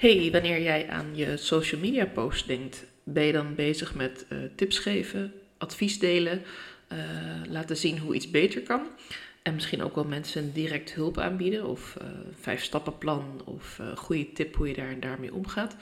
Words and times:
Hey, 0.00 0.30
wanneer 0.30 0.62
jij 0.62 0.88
aan 0.88 1.16
je 1.16 1.36
social 1.36 1.80
media 1.80 2.06
post 2.06 2.46
denkt, 2.46 2.84
ben 3.04 3.24
je 3.24 3.32
dan 3.32 3.54
bezig 3.54 3.94
met 3.94 4.26
uh, 4.28 4.38
tips 4.56 4.78
geven, 4.78 5.32
advies 5.58 5.98
delen, 5.98 6.42
uh, 6.92 6.98
laten 7.48 7.76
zien 7.76 7.98
hoe 7.98 8.14
iets 8.14 8.30
beter 8.30 8.62
kan? 8.62 8.86
En 9.42 9.54
misschien 9.54 9.82
ook 9.82 9.94
wel 9.94 10.04
mensen 10.04 10.52
direct 10.52 10.94
hulp 10.94 11.18
aanbieden, 11.18 11.66
of 11.66 11.96
uh, 12.02 12.08
vijf 12.40 12.64
stappenplan, 12.64 13.42
of 13.44 13.80
goede 13.94 14.32
tip 14.32 14.56
hoe 14.56 14.68
je 14.68 14.74
daar 14.74 14.90
en 14.90 15.00
daarmee 15.00 15.34
omgaat. 15.34 15.76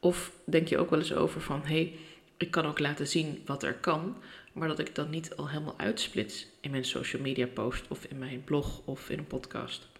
Of 0.00 0.32
denk 0.46 0.68
je 0.68 0.78
ook 0.78 0.90
wel 0.90 0.98
eens 0.98 1.14
over 1.14 1.40
van, 1.40 1.60
hey, 1.64 1.92
ik 2.36 2.50
kan 2.50 2.66
ook 2.66 2.78
laten 2.78 3.08
zien 3.08 3.42
wat 3.46 3.62
er 3.62 3.74
kan, 3.74 4.16
maar 4.52 4.68
dat 4.68 4.78
ik 4.78 4.94
dan 4.94 5.10
niet 5.10 5.36
al 5.36 5.48
helemaal 5.48 5.78
uitsplits 5.78 6.46
in 6.60 6.70
mijn 6.70 6.84
social 6.84 7.22
media 7.22 7.46
post 7.46 7.84
of 7.88 8.04
in 8.04 8.18
mijn 8.18 8.44
blog 8.44 8.80
of 8.84 9.10
in 9.10 9.18
een 9.18 9.26
podcast. 9.26 9.93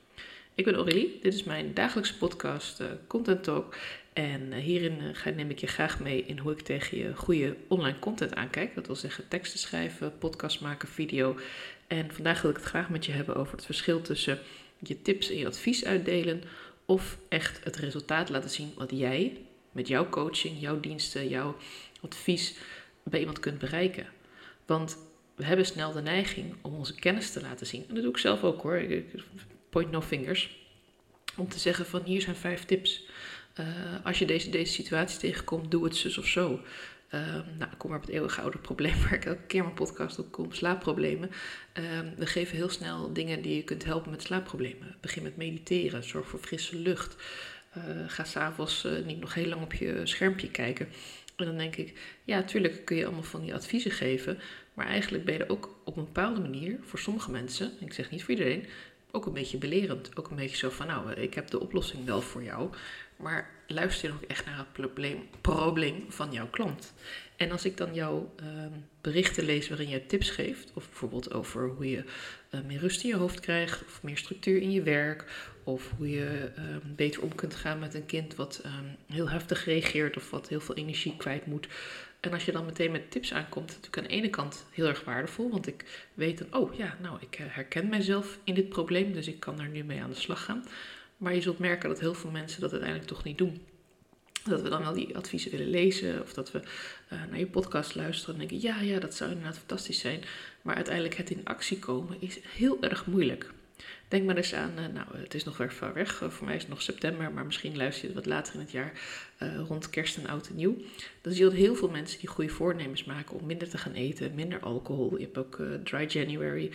Ik 0.56 0.64
ben 0.64 0.74
Aurélie, 0.74 1.18
dit 1.22 1.34
is 1.34 1.44
mijn 1.44 1.74
dagelijkse 1.74 2.18
podcast 2.18 2.80
uh, 2.80 2.86
Content 3.06 3.44
Talk. 3.44 3.76
En 4.12 4.52
uh, 4.52 4.58
hierin 4.58 4.98
uh, 5.26 5.36
neem 5.36 5.50
ik 5.50 5.58
je 5.58 5.66
graag 5.66 6.00
mee 6.00 6.24
in 6.24 6.38
hoe 6.38 6.52
ik 6.52 6.60
tegen 6.60 6.98
je 6.98 7.14
goede 7.14 7.56
online 7.68 7.98
content 7.98 8.34
aankijk. 8.34 8.74
Dat 8.74 8.86
wil 8.86 8.96
zeggen 8.96 9.28
teksten 9.28 9.58
schrijven, 9.58 10.18
podcast 10.18 10.60
maken, 10.60 10.88
video. 10.88 11.36
En 11.86 12.12
vandaag 12.12 12.42
wil 12.42 12.50
ik 12.50 12.56
het 12.56 12.66
graag 12.66 12.90
met 12.90 13.06
je 13.06 13.12
hebben 13.12 13.36
over 13.36 13.54
het 13.54 13.64
verschil 13.64 14.00
tussen 14.00 14.38
je 14.78 15.02
tips 15.02 15.30
en 15.30 15.36
je 15.36 15.46
advies 15.46 15.84
uitdelen. 15.84 16.42
Of 16.84 17.18
echt 17.28 17.64
het 17.64 17.76
resultaat 17.76 18.28
laten 18.28 18.50
zien 18.50 18.72
wat 18.76 18.90
jij 18.90 19.40
met 19.72 19.88
jouw 19.88 20.08
coaching, 20.08 20.60
jouw 20.60 20.80
diensten, 20.80 21.28
jouw 21.28 21.56
advies 22.00 22.56
bij 23.02 23.20
iemand 23.20 23.40
kunt 23.40 23.58
bereiken. 23.58 24.06
Want 24.66 24.98
we 25.34 25.44
hebben 25.44 25.66
snel 25.66 25.92
de 25.92 26.02
neiging 26.02 26.54
om 26.62 26.74
onze 26.74 26.94
kennis 26.94 27.32
te 27.32 27.40
laten 27.40 27.66
zien. 27.66 27.84
En 27.88 27.94
dat 27.94 28.02
doe 28.02 28.12
ik 28.12 28.18
zelf 28.18 28.42
ook 28.42 28.62
hoor. 28.62 28.76
Ik, 28.76 29.04
point 29.74 29.90
no 29.90 30.00
fingers. 30.00 30.56
Om 31.36 31.48
te 31.48 31.58
zeggen 31.58 31.86
van 31.86 32.02
hier 32.04 32.20
zijn 32.20 32.36
vijf 32.36 32.64
tips. 32.64 33.06
Uh, 33.60 33.66
als 34.04 34.18
je 34.18 34.24
deze, 34.24 34.50
deze 34.50 34.72
situatie 34.72 35.18
tegenkomt, 35.18 35.70
doe 35.70 35.84
het 35.84 35.96
zus 35.96 36.18
of 36.18 36.26
zo. 36.26 36.60
Uh, 37.10 37.20
nou, 37.58 37.70
kom 37.76 37.90
maar 37.90 37.98
op 37.98 38.04
het 38.04 38.14
eeuwige 38.14 38.40
oude 38.40 38.58
probleem 38.58 39.00
waar 39.02 39.14
ik 39.14 39.24
elke 39.24 39.46
keer 39.46 39.62
mijn 39.62 39.74
podcast 39.74 40.18
op 40.18 40.32
kom, 40.32 40.52
slaapproblemen. 40.52 41.30
Uh, 41.78 41.84
we 42.16 42.26
geven 42.26 42.56
heel 42.56 42.68
snel 42.68 43.12
dingen 43.12 43.42
die 43.42 43.56
je 43.56 43.62
kunt 43.64 43.84
helpen 43.84 44.10
met 44.10 44.22
slaapproblemen. 44.22 44.96
Begin 45.00 45.22
met 45.22 45.36
mediteren, 45.36 46.04
zorg 46.04 46.28
voor 46.28 46.38
frisse 46.38 46.76
lucht. 46.76 47.16
Uh, 47.76 47.84
ga 48.06 48.24
s'avonds 48.24 48.84
uh, 48.84 49.04
niet 49.04 49.20
nog 49.20 49.34
heel 49.34 49.48
lang 49.48 49.62
op 49.62 49.72
je 49.72 50.00
schermpje 50.04 50.50
kijken. 50.50 50.88
En 51.36 51.44
dan 51.44 51.56
denk 51.56 51.76
ik, 51.76 51.98
ja, 52.24 52.42
tuurlijk 52.42 52.84
kun 52.84 52.96
je 52.96 53.04
allemaal 53.04 53.22
van 53.22 53.42
die 53.42 53.54
adviezen 53.54 53.90
geven. 53.90 54.38
Maar 54.74 54.86
eigenlijk 54.86 55.24
ben 55.24 55.34
je 55.34 55.44
er 55.44 55.50
ook 55.50 55.80
op 55.84 55.96
een 55.96 56.04
bepaalde 56.04 56.40
manier 56.40 56.78
voor 56.82 56.98
sommige 56.98 57.30
mensen, 57.30 57.72
ik 57.80 57.92
zeg 57.92 58.10
niet 58.10 58.22
voor 58.22 58.30
iedereen, 58.30 58.66
ook 59.14 59.26
een 59.26 59.32
beetje 59.32 59.58
belerend. 59.58 60.16
Ook 60.16 60.30
een 60.30 60.36
beetje 60.36 60.56
zo 60.56 60.70
van, 60.70 60.86
nou, 60.86 61.12
ik 61.12 61.34
heb 61.34 61.48
de 61.48 61.60
oplossing 61.60 62.04
wel 62.04 62.20
voor 62.20 62.42
jou. 62.42 62.70
Maar 63.16 63.50
luister 63.66 64.12
ook 64.12 64.22
echt 64.22 64.46
naar 64.46 64.58
het 64.58 64.72
probleem, 64.72 65.28
probleem 65.40 66.04
van 66.08 66.32
jouw 66.32 66.48
klant. 66.50 66.92
En 67.36 67.50
als 67.50 67.64
ik 67.64 67.76
dan 67.76 67.94
jouw 67.94 68.34
uh, 68.42 68.46
berichten 69.00 69.44
lees 69.44 69.68
waarin 69.68 69.88
je 69.88 70.06
tips 70.06 70.30
geeft, 70.30 70.70
of 70.74 70.88
bijvoorbeeld 70.88 71.32
over 71.32 71.68
hoe 71.68 71.90
je 71.90 72.04
uh, 72.50 72.60
meer 72.66 72.78
rust 72.78 73.02
in 73.02 73.08
je 73.08 73.16
hoofd 73.16 73.40
krijgt, 73.40 73.84
of 73.84 74.02
meer 74.02 74.16
structuur 74.16 74.60
in 74.60 74.70
je 74.70 74.82
werk, 74.82 75.24
of 75.64 75.90
hoe 75.96 76.10
je 76.10 76.50
uh, 76.58 76.64
beter 76.96 77.22
om 77.22 77.34
kunt 77.34 77.54
gaan 77.54 77.78
met 77.78 77.94
een 77.94 78.06
kind 78.06 78.34
wat 78.34 78.60
ehm, 78.64 78.84
heel 79.06 79.28
heftig 79.28 79.64
reageert 79.64 80.16
of 80.16 80.30
wat 80.30 80.48
heel 80.48 80.60
veel 80.60 80.74
energie 80.74 81.16
kwijt 81.16 81.46
moet, 81.46 81.68
en 82.26 82.32
als 82.32 82.44
je 82.44 82.52
dan 82.52 82.64
meteen 82.64 82.92
met 82.92 83.10
tips 83.10 83.32
aankomt, 83.32 83.66
natuurlijk 83.66 83.96
aan 83.96 84.02
de 84.02 84.08
ene 84.08 84.30
kant 84.30 84.66
heel 84.70 84.86
erg 84.86 85.04
waardevol. 85.04 85.50
Want 85.50 85.66
ik 85.66 86.08
weet 86.14 86.38
dan, 86.38 86.62
oh 86.62 86.74
ja, 86.74 86.96
nou, 87.00 87.16
ik 87.20 87.36
eh, 87.38 87.46
herken 87.48 87.88
mijzelf 87.88 88.38
in 88.44 88.54
dit 88.54 88.68
probleem, 88.68 89.12
dus 89.12 89.26
ik 89.26 89.40
kan 89.40 89.56
daar 89.56 89.68
nu 89.68 89.84
mee 89.84 90.02
aan 90.02 90.10
de 90.10 90.16
slag 90.16 90.44
gaan. 90.44 90.64
Maar 91.16 91.34
je 91.34 91.40
zult 91.40 91.58
merken 91.58 91.88
dat 91.88 92.00
heel 92.00 92.14
veel 92.14 92.30
mensen 92.30 92.60
dat 92.60 92.70
uiteindelijk 92.70 93.10
toch 93.10 93.24
niet 93.24 93.38
doen. 93.38 93.62
Dat 94.44 94.62
we 94.62 94.68
dan 94.68 94.82
wel 94.82 94.92
die 94.92 95.16
adviezen 95.16 95.50
willen 95.50 95.70
lezen 95.70 96.22
of 96.22 96.32
dat 96.32 96.50
we 96.52 96.58
uh, 96.58 97.24
naar 97.30 97.38
je 97.38 97.46
podcast 97.46 97.94
luisteren 97.94 98.34
en 98.34 98.40
denken, 98.40 98.60
ja, 98.60 98.80
ja, 98.80 98.98
dat 98.98 99.14
zou 99.14 99.30
inderdaad 99.30 99.58
fantastisch 99.58 99.98
zijn. 99.98 100.22
Maar 100.62 100.74
uiteindelijk 100.74 101.14
het 101.14 101.30
in 101.30 101.44
actie 101.44 101.78
komen 101.78 102.16
is 102.20 102.38
heel 102.42 102.82
erg 102.82 103.06
moeilijk. 103.06 103.52
Denk 104.08 104.26
maar 104.26 104.36
eens 104.36 104.54
aan, 104.54 104.72
uh, 104.78 104.86
nou, 104.86 105.06
het 105.12 105.34
is 105.34 105.44
nog 105.44 105.56
weer 105.56 105.72
ver 105.72 105.94
weg. 105.94 106.22
Uh, 106.22 106.28
voor 106.28 106.46
mij 106.46 106.54
is 106.54 106.60
het 106.60 106.70
nog 106.70 106.82
september, 106.82 107.32
maar 107.32 107.44
misschien 107.44 107.76
luister 107.76 108.08
je 108.08 108.14
het 108.14 108.24
wat 108.24 108.34
later 108.34 108.54
in 108.54 108.60
het 108.60 108.70
jaar, 108.70 108.92
uh, 109.42 109.58
rond 109.58 109.90
kerst 109.90 110.16
en 110.16 110.26
oud 110.26 110.48
en 110.48 110.56
nieuw. 110.56 110.76
Dan 111.20 111.32
zie 111.32 111.44
je 111.44 111.50
dat 111.50 111.58
heel 111.58 111.74
veel 111.74 111.88
mensen 111.88 112.18
die 112.18 112.28
goede 112.28 112.50
voornemens 112.50 113.04
maken 113.04 113.36
om 113.36 113.46
minder 113.46 113.68
te 113.68 113.78
gaan 113.78 113.92
eten, 113.92 114.34
minder 114.34 114.60
alcohol. 114.60 115.16
Je 115.16 115.24
hebt 115.24 115.38
ook 115.38 115.58
dry 115.84 116.06
January, 116.08 116.70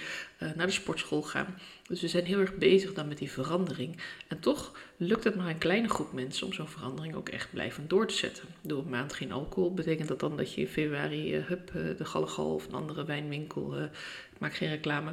naar 0.55 0.65
de 0.65 0.71
sportschool 0.71 1.21
gaan. 1.21 1.57
Dus 1.87 2.01
we 2.01 2.07
zijn 2.07 2.25
heel 2.25 2.39
erg 2.39 2.55
bezig 2.55 2.93
dan 2.93 3.07
met 3.07 3.17
die 3.17 3.31
verandering. 3.31 3.97
En 4.27 4.39
toch 4.39 4.77
lukt 4.97 5.23
het 5.23 5.35
maar 5.35 5.47
een 5.47 5.57
kleine 5.57 5.89
groep 5.89 6.13
mensen 6.13 6.45
om 6.45 6.53
zo'n 6.53 6.67
verandering 6.67 7.15
ook 7.15 7.29
echt 7.29 7.51
blijvend 7.51 7.89
door 7.89 8.07
te 8.07 8.13
zetten. 8.13 8.43
Door 8.61 8.83
een 8.83 8.89
maand 8.89 9.13
geen 9.13 9.31
alcohol 9.31 9.73
betekent 9.73 10.07
dat 10.07 10.19
dan 10.19 10.37
dat 10.37 10.53
je 10.53 10.61
in 10.61 10.67
februari, 10.67 11.35
hup, 11.35 11.71
de 11.97 12.05
Gallegal 12.05 12.53
of 12.53 12.67
een 12.67 12.73
andere 12.73 13.05
wijnwinkel, 13.05 13.89
maak 14.37 14.53
geen 14.53 14.69
reclame 14.69 15.11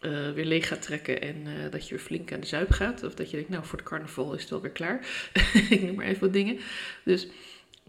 uh, 0.00 0.30
weer 0.30 0.44
leeg 0.44 0.68
gaat 0.68 0.82
trekken 0.82 1.20
en 1.20 1.36
uh, 1.46 1.70
dat 1.70 1.88
je 1.88 1.94
weer 1.94 2.04
flink 2.04 2.32
aan 2.32 2.40
de 2.40 2.46
zuip 2.46 2.70
gaat. 2.70 3.02
Of 3.02 3.14
dat 3.14 3.30
je 3.30 3.36
denkt, 3.36 3.50
nou 3.50 3.64
voor 3.64 3.78
het 3.78 3.88
carnaval 3.88 4.34
is 4.34 4.40
het 4.40 4.50
wel 4.50 4.60
weer 4.60 4.70
klaar. 4.70 5.06
ik 5.70 5.82
noem 5.82 5.94
maar 5.94 6.06
even 6.06 6.20
wat 6.20 6.32
dingen. 6.32 6.58
Dus 7.04 7.28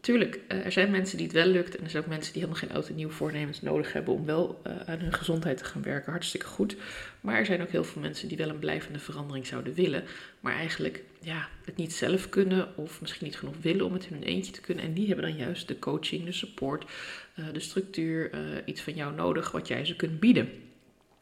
tuurlijk, 0.01 0.39
uh, 0.47 0.65
er 0.65 0.71
zijn 0.71 0.91
mensen 0.91 1.17
die 1.17 1.25
het 1.25 1.35
wel 1.35 1.45
lukt. 1.45 1.75
En 1.77 1.83
er 1.83 1.89
zijn 1.89 2.03
ook 2.03 2.09
mensen 2.09 2.33
die 2.33 2.41
helemaal 2.41 2.63
geen 2.63 2.75
oude 2.75 2.93
nieuwe 2.93 3.13
voornemens 3.13 3.61
nodig 3.61 3.93
hebben 3.93 4.13
om 4.13 4.25
wel 4.25 4.61
aan 4.85 4.99
hun 4.99 5.13
gezondheid 5.13 5.57
te 5.57 5.63
gaan 5.63 5.81
werken. 5.81 6.11
Hartstikke 6.11 6.45
goed. 6.45 6.75
Maar 7.21 7.35
er 7.35 7.45
zijn 7.45 7.61
ook 7.61 7.69
heel 7.69 7.83
veel 7.83 8.01
mensen 8.01 8.27
die 8.27 8.37
wel 8.37 8.49
een 8.49 8.59
blijvende 8.59 8.99
verandering 8.99 9.47
zouden 9.47 9.73
willen. 9.73 10.03
Maar 10.39 10.55
eigenlijk 10.55 11.03
ja, 11.19 11.47
het 11.65 11.75
niet 11.75 11.93
zelf 11.93 12.29
kunnen 12.29 12.77
of 12.77 13.01
misschien 13.01 13.25
niet 13.25 13.37
genoeg 13.37 13.55
willen 13.61 13.85
om 13.85 13.93
het 13.93 14.05
in 14.05 14.13
hun 14.13 14.23
eentje 14.23 14.51
te 14.51 14.61
kunnen. 14.61 14.83
En 14.83 14.93
die 14.93 15.07
hebben 15.07 15.25
dan 15.25 15.37
juist 15.37 15.67
de 15.67 15.79
coaching, 15.79 16.25
de 16.25 16.31
support, 16.31 16.85
de 17.53 17.59
structuur, 17.59 18.31
iets 18.65 18.81
van 18.81 18.93
jou 18.93 19.15
nodig 19.15 19.51
wat 19.51 19.67
jij 19.67 19.85
ze 19.85 19.95
kunt 19.95 20.19
bieden. 20.19 20.70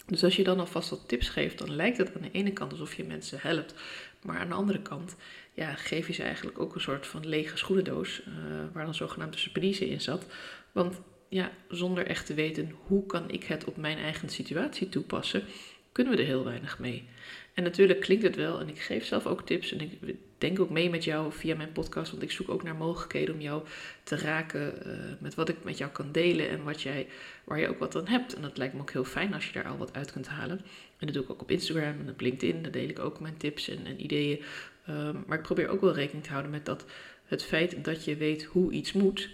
Dus 0.09 0.23
als 0.23 0.35
je 0.35 0.43
dan 0.43 0.59
alvast 0.59 0.89
wat 0.89 1.07
tips 1.07 1.29
geeft, 1.29 1.57
dan 1.57 1.75
lijkt 1.75 1.97
het 1.97 2.15
aan 2.15 2.21
de 2.21 2.31
ene 2.31 2.53
kant 2.53 2.71
alsof 2.71 2.93
je 2.93 3.03
mensen 3.03 3.39
helpt. 3.41 3.73
Maar 4.21 4.37
aan 4.37 4.47
de 4.47 4.53
andere 4.53 4.81
kant 4.81 5.15
ja, 5.53 5.73
geef 5.75 6.07
je 6.07 6.13
ze 6.13 6.23
eigenlijk 6.23 6.59
ook 6.59 6.75
een 6.75 6.81
soort 6.81 7.07
van 7.07 7.27
lege 7.27 7.57
schoenendoos. 7.57 8.21
Uh, 8.21 8.33
waar 8.73 8.85
dan 8.85 8.95
zogenaamde 8.95 9.37
surprise 9.37 9.89
in 9.89 10.01
zat. 10.01 10.25
Want 10.71 11.01
ja, 11.29 11.51
zonder 11.67 12.07
echt 12.07 12.25
te 12.25 12.33
weten 12.33 12.75
hoe 12.85 13.05
kan 13.05 13.31
ik 13.31 13.43
het 13.43 13.65
op 13.65 13.77
mijn 13.77 13.97
eigen 13.97 14.29
situatie 14.29 14.89
toepassen, 14.89 15.43
kunnen 15.91 16.13
we 16.13 16.19
er 16.19 16.27
heel 16.27 16.43
weinig 16.43 16.79
mee. 16.79 17.07
En 17.53 17.63
natuurlijk 17.63 17.99
klinkt 17.99 18.23
het 18.23 18.35
wel, 18.35 18.59
en 18.59 18.69
ik 18.69 18.79
geef 18.79 19.05
zelf 19.05 19.25
ook 19.25 19.45
tips 19.45 19.71
en 19.71 19.81
ik 19.81 20.15
denk 20.37 20.59
ook 20.59 20.69
mee 20.69 20.89
met 20.89 21.03
jou 21.03 21.33
via 21.33 21.55
mijn 21.55 21.71
podcast, 21.71 22.11
want 22.11 22.23
ik 22.23 22.31
zoek 22.31 22.49
ook 22.49 22.63
naar 22.63 22.75
mogelijkheden 22.75 23.35
om 23.35 23.41
jou 23.41 23.63
te 24.03 24.15
raken 24.15 24.87
uh, 24.87 24.93
met 25.19 25.35
wat 25.35 25.49
ik 25.49 25.63
met 25.63 25.77
jou 25.77 25.91
kan 25.91 26.11
delen 26.11 26.49
en 26.49 26.63
wat 26.63 26.81
jij, 26.81 27.07
waar 27.43 27.59
je 27.59 27.67
ook 27.67 27.79
wat 27.79 27.95
aan 27.95 28.07
hebt. 28.07 28.33
En 28.33 28.41
dat 28.41 28.57
lijkt 28.57 28.73
me 28.73 28.81
ook 28.81 28.91
heel 28.91 29.03
fijn 29.03 29.33
als 29.33 29.47
je 29.47 29.53
daar 29.53 29.67
al 29.67 29.77
wat 29.77 29.93
uit 29.93 30.11
kunt 30.11 30.27
halen. 30.27 30.61
En 30.97 31.05
dat 31.05 31.13
doe 31.13 31.23
ik 31.23 31.29
ook 31.29 31.41
op 31.41 31.51
Instagram 31.51 31.99
en 31.99 32.09
op 32.09 32.21
LinkedIn, 32.21 32.61
daar 32.61 32.71
deel 32.71 32.89
ik 32.89 32.99
ook 32.99 33.19
mijn 33.19 33.38
tips 33.38 33.67
en, 33.67 33.85
en 33.85 34.03
ideeën. 34.03 34.41
Um, 34.89 35.23
maar 35.27 35.38
ik 35.38 35.43
probeer 35.43 35.67
ook 35.67 35.81
wel 35.81 35.93
rekening 35.93 36.23
te 36.23 36.31
houden 36.31 36.51
met 36.51 36.65
dat 36.65 36.85
het 37.25 37.43
feit 37.43 37.83
dat 37.83 38.05
je 38.05 38.15
weet 38.15 38.43
hoe 38.43 38.71
iets 38.71 38.93
moet, 38.93 39.29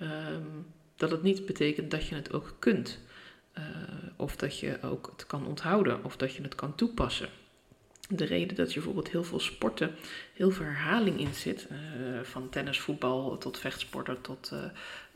um, 0.00 0.66
dat 0.96 1.10
het 1.10 1.22
niet 1.22 1.46
betekent 1.46 1.90
dat 1.90 2.06
je 2.06 2.14
het 2.14 2.32
ook 2.32 2.56
kunt. 2.58 3.00
Uh, 3.58 3.64
of 4.16 4.36
dat 4.36 4.58
je 4.58 4.78
ook 4.82 5.12
het 5.16 5.26
kan 5.26 5.46
onthouden 5.46 6.04
of 6.04 6.16
dat 6.16 6.34
je 6.34 6.42
het 6.42 6.54
kan 6.54 6.74
toepassen 6.74 7.28
de 8.08 8.24
reden 8.24 8.56
dat 8.56 8.68
je 8.68 8.74
bijvoorbeeld 8.74 9.10
heel 9.10 9.24
veel 9.24 9.40
sporten, 9.40 9.94
heel 10.32 10.50
veel 10.50 10.64
herhaling 10.64 11.20
in 11.20 11.34
zit. 11.34 11.66
Uh, 11.70 12.20
van 12.22 12.48
tennis, 12.48 12.80
voetbal 12.80 13.38
tot 13.38 13.58
vechtsporten, 13.58 14.20
tot 14.20 14.50
uh, 14.52 14.58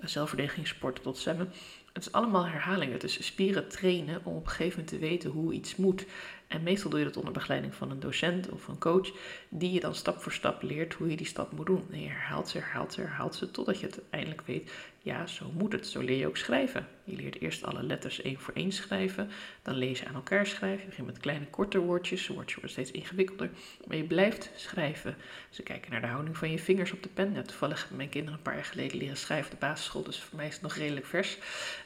zelfverdedigingssporten, 0.00 1.02
tot 1.02 1.19
zwemmen. 1.19 1.52
Het 1.92 2.06
is 2.06 2.12
allemaal 2.12 2.47
herhaling. 2.47 2.92
Het 2.92 3.04
is 3.04 3.26
spieren 3.26 3.69
trainen 3.69 4.20
om 4.24 4.36
op 4.36 4.44
een 4.44 4.50
gegeven 4.50 4.70
moment 4.70 4.88
te 4.88 4.98
weten 4.98 5.30
hoe 5.30 5.52
iets 5.52 5.76
moet. 5.76 6.06
En 6.46 6.62
meestal 6.62 6.90
doe 6.90 6.98
je 6.98 7.04
dat 7.04 7.16
onder 7.16 7.32
begeleiding 7.32 7.74
van 7.74 7.90
een 7.90 8.00
docent 8.00 8.48
of 8.48 8.68
een 8.68 8.78
coach, 8.78 9.12
die 9.48 9.72
je 9.72 9.80
dan 9.80 9.94
stap 9.94 10.22
voor 10.22 10.32
stap 10.32 10.62
leert 10.62 10.94
hoe 10.94 11.10
je 11.10 11.16
die 11.16 11.26
stap 11.26 11.52
moet 11.52 11.66
doen. 11.66 11.84
En 11.90 12.00
je 12.00 12.08
herhaalt 12.08 12.48
ze, 12.48 12.59
herhaalt 12.59 12.92
ze, 12.92 13.00
herhaalt 13.00 13.34
ze, 13.34 13.50
totdat 13.50 13.80
je 13.80 13.86
het 13.86 14.00
eindelijk 14.10 14.42
weet, 14.47 14.71
ja, 15.06 15.26
zo 15.26 15.50
moet 15.54 15.72
het. 15.72 15.86
Zo 15.86 16.00
leer 16.00 16.18
je 16.18 16.26
ook 16.26 16.36
schrijven. 16.36 16.88
Je 17.04 17.16
leert 17.16 17.41
eerst 17.41 17.65
alle 17.65 17.82
letters 17.82 18.22
één 18.22 18.41
voor 18.41 18.54
één 18.54 18.72
schrijven, 18.72 19.30
dan 19.62 19.74
lees 19.74 19.98
je 19.98 20.06
aan 20.06 20.15
elkaar 20.15 20.47
schrijven. 20.47 20.80
Je 20.80 20.88
begint 20.88 21.06
met 21.06 21.18
kleine 21.18 21.47
korte 21.47 21.78
woordjes, 21.78 22.26
woordjes 22.26 22.54
worden 22.54 22.71
steeds 22.71 22.91
ingewikkelder, 22.91 23.50
maar 23.86 23.97
je 23.97 24.04
blijft 24.04 24.50
schrijven. 24.56 25.16
Ze 25.50 25.62
kijken 25.62 25.91
naar 25.91 26.00
de 26.00 26.06
houding 26.06 26.36
van 26.36 26.50
je 26.50 26.59
vingers 26.59 26.92
op 26.92 27.03
de 27.03 27.09
pen. 27.09 27.34
Ja, 27.34 27.42
toevallig 27.42 27.78
hebben 27.78 27.97
mijn 27.97 28.09
kinderen 28.09 28.36
een 28.38 28.44
paar 28.44 28.54
jaar 28.54 28.65
geleden 28.65 28.98
leren 28.98 29.16
schrijven 29.16 29.53
op 29.53 29.60
de 29.60 29.66
basisschool, 29.66 30.03
dus 30.03 30.21
voor 30.21 30.36
mij 30.36 30.47
is 30.47 30.53
het 30.53 30.62
nog 30.62 30.74
redelijk 30.74 31.06
vers. 31.06 31.38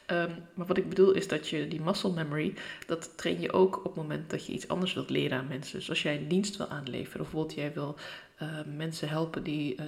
Um, 0.06 0.34
maar 0.54 0.66
wat 0.66 0.76
ik 0.76 0.88
bedoel 0.88 1.12
is 1.12 1.28
dat 1.28 1.48
je 1.48 1.68
die 1.68 1.80
muscle 1.80 2.12
memory, 2.12 2.54
dat 2.86 3.16
train 3.16 3.40
je 3.40 3.52
ook 3.52 3.76
op 3.76 3.84
het 3.84 3.94
moment 3.94 4.30
dat 4.30 4.46
je 4.46 4.49
iets 4.50 4.68
anders 4.68 4.94
wilt 4.94 5.10
leren 5.10 5.38
aan 5.38 5.46
mensen. 5.46 5.78
Dus 5.78 5.88
als 5.88 6.02
jij 6.02 6.16
een 6.16 6.28
dienst 6.28 6.56
wil 6.56 6.68
aanleveren, 6.68 7.20
of 7.20 7.30
bijvoorbeeld 7.30 7.54
jij 7.54 7.72
wil 7.72 7.96
uh, 8.42 8.48
mensen 8.76 9.08
helpen 9.08 9.42
die 9.42 9.76
uh, 9.80 9.86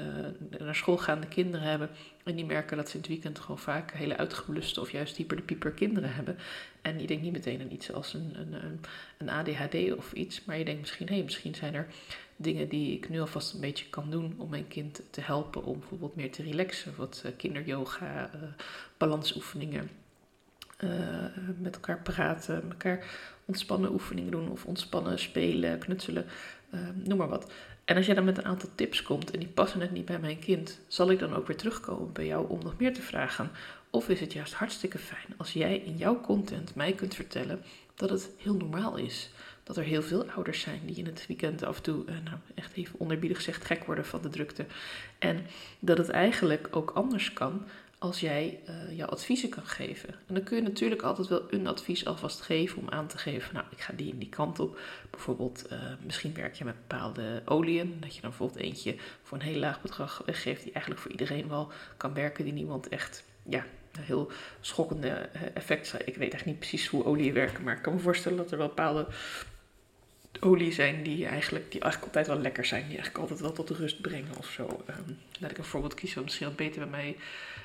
naar 0.60 0.74
school 0.74 0.96
gaande 0.96 1.26
kinderen 1.26 1.66
hebben 1.66 1.90
en 2.24 2.36
die 2.36 2.44
merken 2.44 2.76
dat 2.76 2.88
ze 2.88 2.94
in 2.94 3.00
het 3.00 3.08
weekend 3.08 3.38
gewoon 3.38 3.58
vaak 3.58 3.92
hele 3.92 4.16
uitgebluste 4.16 4.80
of 4.80 4.90
juist 4.90 5.16
dieper 5.16 5.36
de 5.36 5.42
pieper 5.42 5.70
kinderen 5.70 6.14
hebben. 6.14 6.36
En 6.82 7.00
je 7.00 7.06
denkt 7.06 7.22
niet 7.22 7.32
meteen 7.32 7.60
aan 7.60 7.70
iets 7.70 7.92
als 7.92 8.14
een, 8.14 8.32
een, 8.34 8.80
een 9.18 9.28
ADHD 9.28 9.96
of 9.96 10.12
iets, 10.12 10.44
maar 10.44 10.58
je 10.58 10.64
denkt 10.64 10.80
misschien, 10.80 11.08
hé, 11.08 11.14
hey, 11.14 11.22
misschien 11.22 11.54
zijn 11.54 11.74
er 11.74 11.86
dingen 12.36 12.68
die 12.68 12.96
ik 12.96 13.08
nu 13.08 13.20
alvast 13.20 13.54
een 13.54 13.60
beetje 13.60 13.88
kan 13.90 14.10
doen 14.10 14.34
om 14.38 14.48
mijn 14.48 14.68
kind 14.68 15.02
te 15.10 15.20
helpen 15.20 15.64
om 15.64 15.78
bijvoorbeeld 15.78 16.16
meer 16.16 16.30
te 16.30 16.42
relaxen. 16.42 16.94
Wat 16.96 17.24
kinderyoga, 17.36 18.30
balansoefeningen, 18.96 19.90
met 21.58 21.74
elkaar 21.74 21.98
praten, 21.98 22.62
elkaar 22.70 23.04
ontspannen 23.44 23.92
oefeningen 23.92 24.30
doen 24.30 24.50
of 24.50 24.64
ontspannen 24.64 25.18
spelen, 25.18 25.78
knutselen, 25.78 26.24
noem 27.04 27.18
maar 27.18 27.28
wat. 27.28 27.52
En 27.84 27.96
als 27.96 28.06
jij 28.06 28.14
dan 28.14 28.24
met 28.24 28.38
een 28.38 28.44
aantal 28.44 28.68
tips 28.74 29.02
komt 29.02 29.30
en 29.30 29.38
die 29.38 29.48
passen 29.48 29.78
net 29.78 29.92
niet 29.92 30.04
bij 30.04 30.18
mijn 30.18 30.38
kind, 30.38 30.80
zal 30.86 31.10
ik 31.10 31.18
dan 31.18 31.34
ook 31.34 31.46
weer 31.46 31.56
terugkomen 31.56 32.12
bij 32.12 32.26
jou 32.26 32.48
om 32.48 32.62
nog 32.62 32.78
meer 32.78 32.94
te 32.94 33.02
vragen? 33.02 33.50
Of 33.90 34.08
is 34.08 34.20
het 34.20 34.32
juist 34.32 34.54
hartstikke 34.54 34.98
fijn 34.98 35.34
als 35.36 35.52
jij 35.52 35.78
in 35.78 35.96
jouw 35.96 36.20
content 36.20 36.74
mij 36.74 36.92
kunt 36.92 37.14
vertellen 37.14 37.62
dat 37.94 38.10
het 38.10 38.30
heel 38.36 38.54
normaal 38.54 38.96
is? 38.96 39.30
Dat 39.62 39.76
er 39.76 39.82
heel 39.82 40.02
veel 40.02 40.30
ouders 40.30 40.60
zijn 40.60 40.80
die 40.86 40.96
in 40.96 41.06
het 41.06 41.26
weekend 41.26 41.62
af 41.62 41.76
en 41.76 41.82
toe, 41.82 42.04
eh, 42.04 42.14
nou 42.24 42.36
echt 42.54 42.72
even 42.74 42.98
onderbiedig 42.98 43.36
gezegd, 43.36 43.64
gek 43.64 43.84
worden 43.84 44.06
van 44.06 44.22
de 44.22 44.28
drukte. 44.28 44.66
En 45.18 45.46
dat 45.78 45.98
het 45.98 46.08
eigenlijk 46.08 46.68
ook 46.70 46.90
anders 46.90 47.32
kan 47.32 47.66
als 48.02 48.20
jij 48.20 48.60
uh, 48.68 48.96
jouw 48.96 49.08
adviezen 49.08 49.48
kan 49.48 49.66
geven. 49.66 50.08
En 50.08 50.34
dan 50.34 50.42
kun 50.42 50.56
je 50.56 50.62
natuurlijk 50.62 51.02
altijd 51.02 51.28
wel 51.28 51.42
een 51.50 51.66
advies 51.66 52.06
alvast 52.06 52.40
geven 52.40 52.78
om 52.78 52.88
aan 52.88 53.06
te 53.06 53.18
geven, 53.18 53.54
nou, 53.54 53.66
ik 53.70 53.80
ga 53.80 53.92
die 53.96 54.12
in 54.12 54.18
die 54.18 54.28
kant 54.28 54.60
op. 54.60 54.80
Bijvoorbeeld, 55.10 55.64
uh, 55.72 55.78
misschien 56.04 56.34
werk 56.34 56.54
je 56.54 56.64
met 56.64 56.88
bepaalde 56.88 57.42
oliën, 57.44 57.96
dat 58.00 58.14
je 58.14 58.20
dan 58.20 58.30
bijvoorbeeld 58.30 58.60
eentje 58.60 58.96
voor 59.22 59.38
een 59.38 59.44
heel 59.44 59.58
laag 59.58 59.82
bedrag 59.82 60.22
weggeeft, 60.26 60.62
die 60.62 60.72
eigenlijk 60.72 61.02
voor 61.02 61.10
iedereen 61.10 61.48
wel 61.48 61.72
kan 61.96 62.14
werken, 62.14 62.44
die 62.44 62.52
niemand 62.52 62.88
echt, 62.88 63.24
ja, 63.42 63.64
een 63.92 64.02
heel 64.02 64.30
schokkende 64.60 65.08
eh, 65.08 65.42
effect. 65.54 65.92
Ik 65.92 66.04
weet 66.04 66.18
eigenlijk 66.18 66.46
niet 66.46 66.58
precies 66.58 66.86
hoe 66.86 67.04
oliën 67.04 67.34
werken, 67.34 67.64
maar 67.64 67.76
ik 67.76 67.82
kan 67.82 67.94
me 67.94 68.00
voorstellen 68.00 68.38
dat 68.38 68.50
er 68.50 68.58
wel 68.58 68.68
bepaalde 68.68 69.06
olie 70.40 70.72
zijn 70.72 71.02
die 71.02 71.26
eigenlijk, 71.26 71.72
die 71.72 71.80
eigenlijk 71.80 72.14
altijd 72.14 72.34
wel 72.34 72.42
lekker 72.42 72.64
zijn. 72.64 72.82
Die 72.82 72.96
eigenlijk 72.96 73.18
altijd 73.18 73.40
wel 73.40 73.52
tot 73.52 73.70
rust 73.70 74.00
brengen 74.00 74.36
of 74.38 74.46
zo. 74.46 74.84
Um, 74.90 75.18
laat 75.40 75.50
ik 75.50 75.58
een 75.58 75.64
voorbeeld 75.64 75.94
kiezen 75.94 76.16
wat 76.16 76.24
misschien 76.24 76.46
wat 76.46 76.56
beter 76.56 76.80
bij 76.80 76.90
mij 76.90 77.16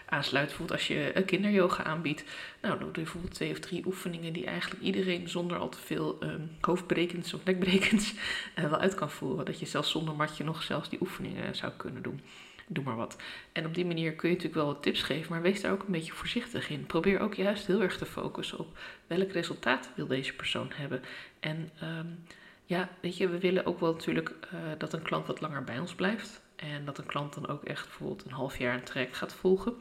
aansluit. 0.05 0.47
Bijvoorbeeld 0.47 0.79
als 0.79 0.87
je 0.87 1.23
kinderyoga 1.25 1.83
aanbiedt. 1.83 2.23
Nou, 2.61 2.79
doe 2.79 2.87
je 2.87 2.93
bijvoorbeeld 2.93 3.33
twee 3.33 3.51
of 3.51 3.59
drie 3.59 3.85
oefeningen 3.85 4.33
die 4.33 4.45
eigenlijk 4.45 4.81
iedereen 4.81 5.29
zonder 5.29 5.57
al 5.57 5.69
te 5.69 5.77
veel 5.77 6.17
um, 6.23 6.51
hoofdbrekens 6.61 7.33
of 7.33 7.43
nekbrekens 7.43 8.13
uh, 8.13 8.63
wel 8.69 8.79
uit 8.79 8.95
kan 8.95 9.11
voeren. 9.11 9.45
Dat 9.45 9.59
je 9.59 9.65
zelfs 9.65 9.91
zonder 9.91 10.15
matje 10.15 10.43
nog 10.43 10.63
zelfs 10.63 10.89
die 10.89 11.01
oefeningen 11.01 11.55
zou 11.55 11.71
kunnen 11.77 12.03
doen. 12.03 12.21
Doe 12.69 12.83
maar 12.83 12.95
wat. 12.95 13.15
En 13.51 13.65
op 13.65 13.75
die 13.75 13.85
manier 13.85 14.13
kun 14.13 14.29
je 14.29 14.35
natuurlijk 14.35 14.63
wel 14.63 14.73
wat 14.73 14.83
tips 14.83 15.01
geven, 15.01 15.31
maar 15.31 15.41
wees 15.41 15.61
daar 15.61 15.71
ook 15.71 15.83
een 15.83 15.91
beetje 15.91 16.13
voorzichtig 16.13 16.69
in. 16.69 16.85
Probeer 16.85 17.19
ook 17.19 17.33
juist 17.33 17.67
heel 17.67 17.81
erg 17.81 17.97
te 17.97 18.05
focussen 18.05 18.59
op 18.59 18.77
welk 19.07 19.31
resultaat 19.31 19.89
wil 19.95 20.07
deze 20.07 20.33
persoon 20.33 20.71
hebben. 20.75 21.01
En 21.39 21.69
um, 21.83 22.19
ja, 22.67 22.89
weet 23.01 23.17
je, 23.17 23.27
we 23.27 23.39
willen 23.39 23.65
ook 23.65 23.79
wel 23.79 23.91
natuurlijk 23.91 24.29
uh, 24.29 24.59
dat 24.77 24.93
een 24.93 25.01
klant 25.01 25.27
wat 25.27 25.41
langer 25.41 25.63
bij 25.63 25.79
ons 25.79 25.95
blijft. 25.95 26.41
En 26.55 26.85
dat 26.85 26.97
een 26.97 27.05
klant 27.05 27.33
dan 27.33 27.47
ook 27.47 27.63
echt 27.63 27.83
bijvoorbeeld 27.83 28.25
een 28.25 28.31
half 28.31 28.57
jaar 28.57 28.73
een 28.73 28.83
traject 28.83 29.15
gaat 29.15 29.33
volgen. 29.33 29.73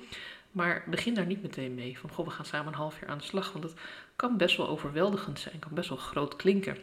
Maar 0.51 0.85
begin 0.87 1.15
daar 1.15 1.27
niet 1.27 1.43
meteen 1.43 1.75
mee. 1.75 1.99
Van 1.99 2.11
goh, 2.11 2.27
we 2.27 2.33
gaan 2.33 2.45
samen 2.45 2.73
een 2.73 2.79
half 2.79 3.01
jaar 3.01 3.09
aan 3.09 3.19
de 3.19 3.25
slag. 3.25 3.53
Want 3.53 3.65
dat 3.65 3.75
kan 4.17 4.37
best 4.37 4.57
wel 4.57 4.69
overweldigend 4.69 5.39
zijn, 5.39 5.59
kan 5.59 5.75
best 5.75 5.89
wel 5.89 5.99
groot 5.99 6.37
klinken. 6.37 6.77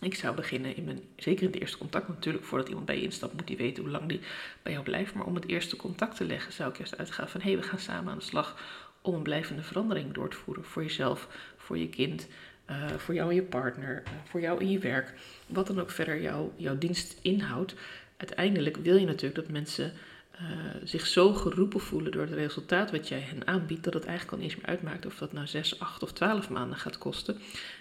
Ik 0.00 0.14
zou 0.14 0.34
beginnen 0.34 0.76
in 0.76 0.84
mijn, 0.84 1.00
zeker 1.16 1.42
in 1.42 1.50
het 1.50 1.60
eerste 1.60 1.78
contact 1.78 2.08
natuurlijk, 2.08 2.44
voordat 2.44 2.68
iemand 2.68 2.86
bij 2.86 2.96
je 2.96 3.02
instapt, 3.02 3.32
moet 3.32 3.48
hij 3.48 3.56
weten 3.56 3.82
hoe 3.82 3.92
lang 3.92 4.08
die 4.08 4.20
bij 4.62 4.72
jou 4.72 4.84
blijft. 4.84 5.14
Maar 5.14 5.26
om 5.26 5.34
het 5.34 5.48
eerste 5.48 5.76
contact 5.76 6.16
te 6.16 6.24
leggen, 6.24 6.52
zou 6.52 6.70
ik 6.70 6.78
eerst 6.78 6.98
uitgaan 6.98 7.28
van 7.28 7.40
hé, 7.40 7.50
hey, 7.50 7.60
we 7.60 7.66
gaan 7.66 7.78
samen 7.78 8.12
aan 8.12 8.18
de 8.18 8.24
slag 8.24 8.56
om 9.00 9.14
een 9.14 9.22
blijvende 9.22 9.62
verandering 9.62 10.14
door 10.14 10.28
te 10.30 10.36
voeren 10.36 10.64
voor 10.64 10.82
jezelf, 10.82 11.28
voor 11.56 11.78
je 11.78 11.88
kind, 11.88 12.28
uh, 12.70 12.90
voor 12.96 13.14
jou 13.14 13.28
en 13.28 13.34
je 13.34 13.42
partner, 13.42 14.02
uh, 14.06 14.12
voor 14.24 14.40
jou 14.40 14.60
in 14.60 14.70
je 14.70 14.78
werk, 14.78 15.14
wat 15.46 15.66
dan 15.66 15.80
ook 15.80 15.90
verder 15.90 16.20
jou, 16.20 16.50
jouw 16.56 16.78
dienst 16.78 17.18
inhoudt. 17.22 17.74
Uiteindelijk 18.16 18.76
wil 18.76 18.96
je 18.96 19.06
natuurlijk 19.06 19.34
dat 19.34 19.48
mensen 19.48 19.92
uh, 20.40 20.40
zich 20.84 21.06
zo 21.06 21.32
geroepen 21.32 21.80
voelen 21.80 22.12
door 22.12 22.22
het 22.22 22.32
resultaat 22.32 22.90
wat 22.90 23.08
jij 23.08 23.20
hen 23.20 23.46
aanbiedt, 23.46 23.84
dat 23.84 23.94
het 23.94 24.04
eigenlijk 24.04 24.36
al 24.36 24.42
niet 24.42 24.52
eens 24.52 24.60
meer 24.60 24.70
uitmaakt 24.70 25.06
of 25.06 25.18
dat 25.18 25.32
nou 25.32 25.46
6, 25.46 25.80
8 25.80 26.02
of 26.02 26.12
12 26.12 26.50
maanden 26.50 26.78
gaat 26.78 26.98
kosten. 26.98 27.38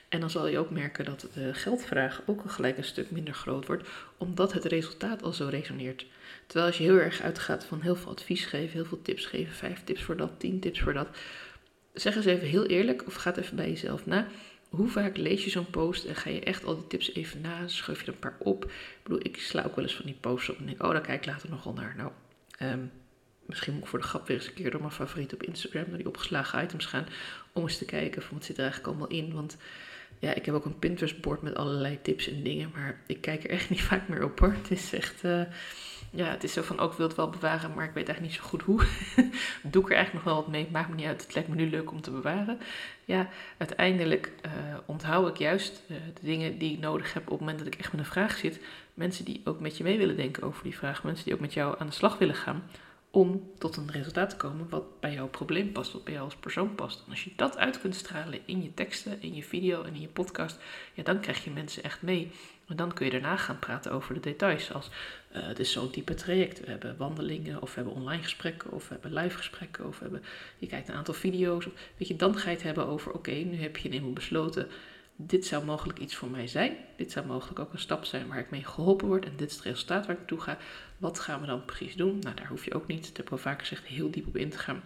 En 0.10 0.20
dan 0.20 0.30
zal 0.30 0.48
je 0.48 0.58
ook 0.58 0.70
merken 0.70 1.06
dat 1.06 1.28
de 1.34 1.54
geldvraag 1.54 2.22
ook 2.26 2.52
gelijk 2.52 2.78
een 2.78 2.84
stuk 2.84 3.12
minder 3.12 3.34
groot 3.34 3.66
wordt, 3.66 3.88
omdat 4.18 4.54
het 4.54 4.66
resultaat 4.66 5.24
al 5.24 5.34
zo 5.34 5.48
resoneert. 5.48 6.06
Terwijl 6.46 6.68
als 6.68 6.78
je 6.78 6.84
heel 6.84 7.00
erg 7.00 7.22
uitgaat 7.22 7.66
van 7.66 7.82
heel 7.82 7.96
veel 7.96 8.12
advies 8.12 8.46
geven, 8.46 8.72
heel 8.72 8.86
veel 8.86 9.02
tips 9.02 9.26
geven, 9.26 9.54
5 9.54 9.84
tips 9.84 10.04
voor 10.04 10.18
dat, 10.18 10.32
10 10.38 10.60
tips 10.60 10.80
voor 10.80 10.94
dat, 10.94 11.08
zeg 11.94 12.16
eens 12.16 12.26
even 12.26 12.48
heel 12.48 12.66
eerlijk 12.66 13.08
of 13.08 13.14
ga 13.14 13.36
even 13.36 13.56
bij 13.56 13.70
jezelf 13.70 14.06
na 14.06 14.28
hoe 14.76 14.88
vaak 14.88 15.18
lees 15.18 15.44
je 15.44 15.50
zo'n 15.50 15.70
post 15.70 16.06
en 16.06 16.16
ga 16.16 16.30
je 16.30 16.40
echt 16.40 16.66
al 16.66 16.76
die 16.76 16.88
tips 16.88 17.14
even 17.14 17.42
na? 17.42 17.68
Schuf 17.68 18.00
je 18.00 18.08
er 18.08 18.14
een 18.14 18.20
paar 18.20 18.38
op? 18.40 18.66
Ik 18.66 19.00
bedoel, 19.04 19.20
ik 19.26 19.38
sla 19.38 19.64
ook 19.64 19.76
wel 19.76 19.84
eens 19.84 19.96
van 19.96 20.06
die 20.06 20.18
posts 20.20 20.50
op 20.50 20.58
en 20.58 20.66
denk, 20.66 20.84
oh, 20.84 20.92
daar 20.92 21.02
kijk 21.02 21.20
ik 21.20 21.26
later 21.26 21.50
nogal 21.50 21.74
naar. 21.74 21.94
Nou, 21.98 22.12
um, 22.62 22.92
misschien 23.46 23.74
moet 23.74 23.84
ik 23.84 23.90
voor 23.90 24.00
de 24.00 24.06
grap 24.06 24.28
weer 24.28 24.38
eens 24.38 24.48
een 24.48 24.54
keer 24.54 24.72
door 24.72 24.80
mijn 24.80 24.94
favoriet 24.94 25.34
op 25.34 25.44
Instagram, 25.44 25.86
naar 25.88 25.98
die 25.98 26.08
opgeslagen 26.08 26.64
items 26.64 26.86
gaan, 26.86 27.06
om 27.52 27.64
eens 27.64 27.78
te 27.78 27.86
kijken 27.86 28.22
van 28.22 28.38
wat 28.38 28.46
zit 28.46 28.58
er 28.58 28.64
eigenlijk 28.64 28.92
allemaal 28.92 29.18
in. 29.18 29.34
Want 29.34 29.58
ja, 30.20 30.34
ik 30.34 30.46
heb 30.46 30.56
ook 30.56 30.66
een 30.66 30.80
Pinterest-bord 30.80 31.42
met 31.42 31.56
allerlei 31.56 32.02
tips 32.02 32.28
en 32.28 32.44
dingen, 32.44 32.72
maar 32.74 33.02
ik 33.08 33.22
kijk 33.22 33.44
er 33.44 33.50
echt 33.50 33.70
niet 33.70 33.82
vaak 33.82 34.08
meer 34.08 34.24
op 34.24 34.40
hoor. 34.40 34.54
Het 34.54 34.72
is 34.72 34.94
echt... 34.94 35.24
Uh, 35.24 35.42
ja, 36.16 36.26
het 36.26 36.44
is 36.44 36.54
zo 36.54 36.62
van 36.62 36.80
ook 36.80 36.92
oh, 36.92 36.98
wil 36.98 37.08
het 37.08 37.16
wel 37.16 37.30
bewaren, 37.30 37.74
maar 37.74 37.86
ik 37.86 37.94
weet 37.94 38.08
eigenlijk 38.08 38.22
niet 38.22 38.44
zo 38.44 38.50
goed 38.50 38.62
hoe. 38.62 38.82
Doe 39.72 39.82
ik 39.82 39.90
er 39.90 39.96
eigenlijk 39.96 40.14
nog 40.14 40.24
wel 40.24 40.36
wat 40.36 40.48
mee, 40.48 40.68
maakt 40.72 40.90
me 40.90 40.96
niet 40.96 41.06
uit. 41.06 41.22
Het 41.22 41.34
lijkt 41.34 41.50
me 41.50 41.56
nu 41.56 41.70
leuk 41.70 41.92
om 41.92 42.02
te 42.02 42.12
bewaren. 42.12 42.60
Ja, 43.06 43.30
uiteindelijk 43.58 44.32
uh, 44.46 44.52
onthoud 44.86 45.30
ik 45.30 45.38
juist 45.38 45.82
uh, 45.88 45.98
de 46.14 46.26
dingen 46.26 46.58
die 46.58 46.74
ik 46.74 46.80
nodig 46.80 47.14
heb 47.14 47.24
op 47.24 47.30
het 47.30 47.40
moment 47.40 47.58
dat 47.58 47.68
ik 47.68 47.76
echt 47.76 47.92
met 47.92 48.02
een 48.02 48.08
vraag 48.08 48.38
zit. 48.38 48.60
Mensen 48.94 49.26
die 49.26 49.42
ook 49.44 49.60
met 49.60 49.78
je 49.78 49.84
mee 49.84 49.98
willen 49.98 50.16
denken 50.16 50.44
over 50.44 50.64
die 50.64 50.78
vraag. 50.78 51.04
Mensen 51.04 51.26
die 51.26 51.34
ook 51.34 51.40
met 51.40 51.54
jou 51.54 51.76
aan 51.80 51.88
de 51.88 51.94
slag 51.94 52.18
willen 52.18 52.36
gaan. 52.36 52.64
Om 53.12 53.52
tot 53.58 53.78
een 53.78 53.92
resultaat 53.92 54.30
te 54.30 54.36
komen 54.36 54.70
wat 54.70 55.00
bij 55.00 55.14
jouw 55.14 55.28
probleem 55.28 55.72
past, 55.72 55.94
wat 55.94 56.04
bij 56.04 56.14
jou 56.14 56.26
als 56.26 56.36
persoon 56.36 56.76
past. 56.76 57.04
En 57.06 57.12
als 57.12 57.24
je 57.24 57.32
dat 57.36 57.58
uit 57.58 57.82
kunt 57.82 57.96
stralen 57.96 58.40
in 58.46 58.64
je 58.64 58.74
teksten, 58.74 59.22
in 59.22 59.36
je 59.36 59.44
video 59.44 59.84
en 59.84 59.94
in 59.94 60.02
je 60.02 60.08
podcast, 60.08 60.60
ja, 60.94 61.04
dan 61.04 61.20
krijg 61.20 61.44
je 61.44 61.52
mensen 61.52 61.84
echt 61.84 62.02
mee. 62.02 62.32
En 62.68 62.76
dan 62.76 62.94
kun 62.94 63.06
je 63.06 63.12
daarna 63.12 63.38
gaan 63.38 63.60
praten 63.60 63.92
over 63.92 64.14
de 64.14 64.20
details. 64.20 64.74
Als 64.74 64.90
uh, 65.36 65.48
het 65.48 65.60
is 65.60 65.72
zo'n 65.72 65.90
type 65.90 66.14
traject. 66.14 66.60
We 66.60 66.70
hebben 66.70 66.98
wandelingen, 66.98 67.62
of 67.62 67.70
we 67.70 67.82
hebben 67.82 67.94
online 67.94 68.24
gesprekken, 68.24 68.72
of 68.72 68.88
we 68.88 68.94
hebben 68.94 69.14
live 69.14 69.38
gesprekken, 69.38 69.88
of 69.88 69.98
we 69.98 70.04
hebben, 70.04 70.24
je 70.58 70.68
kijkt 70.68 70.88
een 70.88 70.96
aantal 70.96 71.14
video's. 71.14 71.66
Of, 71.66 71.74
weet 71.98 72.08
je, 72.08 72.16
dan 72.16 72.38
ga 72.38 72.50
je 72.50 72.56
het 72.56 72.66
hebben 72.66 72.88
over: 72.88 73.12
oké, 73.12 73.32
nu 73.32 73.56
heb 73.56 73.78
je 73.78 73.90
eenmaal 73.90 74.14
besloten. 74.14 74.68
Dit 75.16 75.46
zou 75.46 75.66
mogelijk 75.66 76.00
iets 76.00 76.16
voor 76.16 76.30
mij 76.30 76.48
zijn. 76.48 76.78
Dit 76.96 77.12
zou 77.12 77.26
mogelijk 77.26 77.60
ook 77.60 77.74
een 77.74 77.80
stap 77.80 78.06
zijn 78.06 78.28
waar 78.28 78.40
ik 78.40 78.50
mee 78.50 78.64
geholpen 78.64 79.08
word. 79.08 79.26
En 79.26 79.36
dit 79.36 79.50
is 79.50 79.56
het 79.56 79.66
resultaat 79.66 80.06
waar 80.06 80.12
ik 80.16 80.18
naartoe 80.18 80.42
ga. 80.42 80.58
Wat 80.98 81.20
gaan 81.20 81.42
we 81.42 81.46
dan 81.48 81.66
precies 81.66 81.96
doen? 81.96 82.20
Nou, 82.20 82.36
daar 82.36 82.48
hoef 82.48 82.66
je 82.66 82.74
ook 82.74 82.88
niet, 82.88 83.08
dat 83.08 83.18
heb 83.18 83.32
al 83.32 83.38
vaker 83.38 83.60
gezegd, 83.60 83.86
heel 83.86 84.12
diep 84.12 84.28
op 84.28 84.38
in 84.38 84.50
te 84.50 84.58
gaan. 84.58 84.84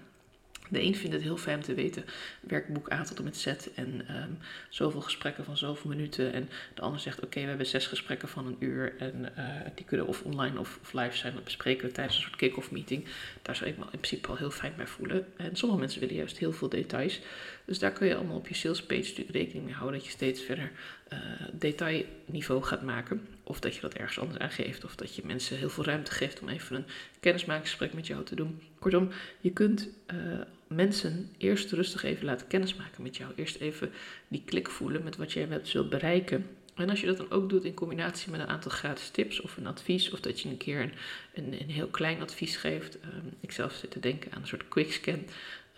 De 0.69 0.81
een 0.81 0.95
vindt 0.95 1.15
het 1.15 1.23
heel 1.23 1.37
fijn 1.37 1.57
om 1.57 1.63
te 1.63 1.73
weten, 1.73 2.05
werkboek 2.39 2.91
A 2.91 3.03
tot 3.03 3.17
en 3.17 3.23
met 3.23 3.37
Z 3.37 3.45
en 3.75 4.15
um, 4.15 4.37
zoveel 4.69 5.01
gesprekken 5.01 5.43
van 5.43 5.57
zoveel 5.57 5.89
minuten. 5.89 6.33
En 6.33 6.49
de 6.73 6.81
ander 6.81 6.99
zegt, 6.99 7.23
oké, 7.23 7.41
we 7.41 7.47
hebben 7.47 7.65
zes 7.65 7.87
gesprekken 7.87 8.29
van 8.29 8.47
een 8.47 8.55
uur 8.59 8.93
en 8.97 9.33
uh, 9.37 9.45
die 9.75 9.85
kunnen 9.85 10.07
of 10.07 10.21
online 10.21 10.59
of, 10.59 10.79
of, 10.81 10.93
live 10.93 11.17
zijn. 11.17 11.33
Dat 11.33 11.43
bespreken 11.43 11.87
we 11.87 11.91
tijdens 11.91 12.15
een 12.15 12.23
soort 12.23 12.35
kick-off 12.35 12.71
meeting. 12.71 13.05
Daar 13.41 13.55
zou 13.55 13.69
ik 13.69 13.77
me 13.77 13.83
in 13.83 13.89
principe 13.89 14.27
al 14.27 14.35
heel 14.35 14.51
fijn 14.51 14.73
bij 14.77 14.87
voelen. 14.87 15.25
En 15.37 15.55
sommige 15.55 15.79
mensen 15.79 15.99
willen 15.99 16.15
juist 16.15 16.37
heel 16.37 16.53
veel 16.53 16.69
details. 16.69 17.21
Dus 17.65 17.79
daar 17.79 17.91
kun 17.91 18.07
je 18.07 18.15
allemaal 18.15 18.37
op 18.37 18.47
je 18.47 18.55
sales 18.55 18.83
page 18.83 19.01
natuurlijk 19.01 19.37
rekening 19.37 19.65
mee 19.65 19.73
houden 19.73 19.97
dat 19.97 20.07
je 20.07 20.13
steeds 20.13 20.41
verder 20.41 20.71
uh, 21.13 21.19
detailniveau 21.53 22.63
gaat 22.63 22.81
maken. 22.81 23.27
Of 23.43 23.59
dat 23.59 23.75
je 23.75 23.81
dat 23.81 23.93
ergens 23.93 24.19
anders 24.19 24.39
aangeeft. 24.39 24.83
Of 24.83 24.95
dat 24.95 25.15
je 25.15 25.21
mensen 25.25 25.57
heel 25.57 25.69
veel 25.69 25.85
ruimte 25.85 26.11
geeft 26.11 26.41
om 26.41 26.49
even 26.49 26.75
een 26.75 26.85
kennismakingsgesprek 27.19 27.93
met 27.93 28.07
jou 28.07 28.23
te 28.23 28.35
doen. 28.35 28.61
Kortom, 28.79 29.09
je 29.39 29.51
kunt 29.51 29.89
uh, 30.13 30.41
mensen 30.67 31.29
eerst 31.37 31.71
rustig 31.71 32.03
even 32.03 32.25
laten 32.25 32.47
kennismaken 32.47 33.03
met 33.03 33.17
jou. 33.17 33.31
Eerst 33.35 33.55
even 33.55 33.91
die 34.27 34.43
klik 34.45 34.69
voelen 34.69 35.03
met 35.03 35.17
wat 35.17 35.31
jij 35.31 35.47
wilt 35.47 35.89
bereiken. 35.89 36.45
En 36.75 36.89
als 36.89 36.99
je 36.99 37.07
dat 37.07 37.17
dan 37.17 37.31
ook 37.31 37.49
doet 37.49 37.63
in 37.63 37.73
combinatie 37.73 38.31
met 38.31 38.39
een 38.39 38.47
aantal 38.47 38.71
gratis 38.71 39.09
tips 39.09 39.41
of 39.41 39.57
een 39.57 39.67
advies, 39.67 40.11
of 40.11 40.19
dat 40.19 40.39
je 40.41 40.49
een 40.49 40.57
keer 40.57 40.81
een, 40.81 40.93
een, 41.33 41.61
een 41.61 41.69
heel 41.69 41.87
klein 41.87 42.21
advies 42.21 42.57
geeft. 42.57 42.95
Um, 42.95 43.33
ik 43.39 43.51
zelf 43.51 43.73
zit 43.73 43.91
te 43.91 43.99
denken 43.99 44.31
aan 44.31 44.41
een 44.41 44.47
soort 44.47 44.67
quickscan 44.67 45.19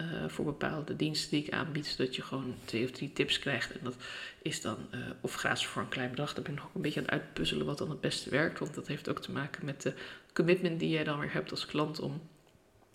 uh, 0.01 0.07
voor 0.27 0.45
bepaalde 0.45 0.95
diensten 0.95 1.29
die 1.29 1.45
ik 1.45 1.53
aanbied, 1.53 1.87
zodat 1.87 2.15
je 2.15 2.21
gewoon 2.21 2.55
twee 2.65 2.83
of 2.83 2.91
drie 2.91 3.13
tips 3.13 3.39
krijgt. 3.39 3.71
En 3.71 3.79
dat 3.83 3.95
is 4.41 4.61
dan 4.61 4.77
uh, 4.93 4.99
of 5.21 5.33
gratis 5.33 5.65
voor 5.65 5.81
een 5.81 5.89
klein 5.89 6.09
bedrag. 6.09 6.33
Daar 6.33 6.43
ben 6.43 6.53
ik 6.53 6.59
nog 6.59 6.69
een 6.75 6.81
beetje 6.81 6.99
aan 6.99 7.05
het 7.05 7.13
uitpuzzelen 7.13 7.65
wat 7.65 7.77
dan 7.77 7.89
het 7.89 8.01
beste 8.01 8.29
werkt. 8.29 8.59
Want 8.59 8.75
dat 8.75 8.87
heeft 8.87 9.09
ook 9.09 9.21
te 9.21 9.31
maken 9.31 9.65
met 9.65 9.81
de 9.81 9.93
commitment 10.33 10.79
die 10.79 10.89
jij 10.89 11.03
dan 11.03 11.19
weer 11.19 11.33
hebt 11.33 11.51
als 11.51 11.65
klant 11.65 11.99
om 11.99 12.21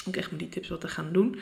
ook 0.08 0.16
echt 0.16 0.30
met 0.30 0.40
die 0.40 0.48
tips 0.48 0.68
wat 0.68 0.80
te 0.80 0.88
gaan 0.88 1.12
doen. 1.12 1.40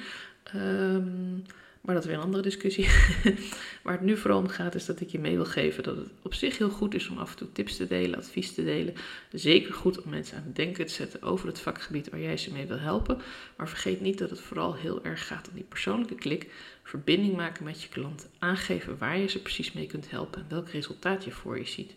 Um, 0.55 1.45
maar 1.83 1.95
dat 1.95 2.05
is 2.05 2.09
weer 2.11 2.19
een 2.19 2.25
andere 2.25 2.43
discussie. 2.43 2.89
Waar 3.83 3.93
het 3.93 4.03
nu 4.03 4.17
vooral 4.17 4.39
om 4.39 4.49
gaat, 4.49 4.75
is 4.75 4.87
dat 4.87 5.01
ik 5.01 5.09
je 5.09 5.19
mee 5.19 5.35
wil 5.35 5.45
geven 5.45 5.83
dat 5.83 5.97
het 5.97 6.09
op 6.23 6.35
zich 6.35 6.59
heel 6.59 6.71
goed 6.71 6.95
is 6.95 7.09
om 7.09 7.19
af 7.19 7.31
en 7.31 7.37
toe 7.37 7.53
tips 7.53 7.77
te 7.77 7.87
delen, 7.87 8.19
advies 8.19 8.55
te 8.55 8.65
delen. 8.65 8.95
Zeker 9.33 9.75
goed 9.75 10.03
om 10.03 10.11
mensen 10.11 10.37
aan 10.37 10.43
het 10.43 10.57
denken 10.57 10.87
te 10.87 10.93
zetten 10.93 11.23
over 11.23 11.47
het 11.47 11.61
vakgebied 11.61 12.11
waar 12.11 12.21
jij 12.21 12.37
ze 12.37 12.53
mee 12.53 12.67
wil 12.67 12.79
helpen. 12.79 13.21
Maar 13.57 13.69
vergeet 13.69 14.01
niet 14.01 14.19
dat 14.19 14.31
het 14.31 14.41
vooral 14.41 14.75
heel 14.75 15.05
erg 15.05 15.27
gaat 15.27 15.49
om 15.49 15.55
die 15.55 15.65
persoonlijke 15.65 16.15
klik. 16.15 16.51
Verbinding 16.83 17.37
maken 17.37 17.65
met 17.65 17.83
je 17.83 17.89
klant. 17.89 18.29
Aangeven 18.39 18.99
waar 18.99 19.19
je 19.19 19.29
ze 19.29 19.43
precies 19.43 19.73
mee 19.73 19.87
kunt 19.87 20.11
helpen 20.11 20.41
en 20.41 20.47
welk 20.49 20.69
resultaat 20.69 21.25
je 21.25 21.31
voor 21.31 21.59
je 21.59 21.67
ziet. 21.67 21.95